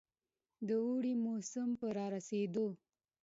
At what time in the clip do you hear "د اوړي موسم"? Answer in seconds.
0.67-1.69